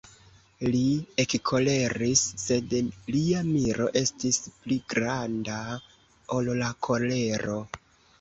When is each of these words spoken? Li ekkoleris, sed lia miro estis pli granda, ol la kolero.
Li 0.75 0.83
ekkoleris, 1.23 2.23
sed 2.43 2.73
lia 3.15 3.41
miro 3.49 3.87
estis 4.01 4.39
pli 4.63 4.79
granda, 4.95 5.59
ol 6.39 6.51
la 6.63 6.71
kolero. 6.89 7.59